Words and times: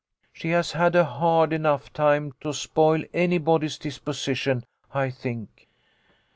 She 0.33 0.49
has 0.49 0.71
had 0.71 0.95
a 0.95 1.05
hard 1.05 1.53
enough 1.53 1.93
time 1.93 2.33
to 2.41 2.53
spoil 2.55 3.03
anybody's 3.13 3.77
disposition, 3.77 4.63
I 4.91 5.11
think." 5.11 5.67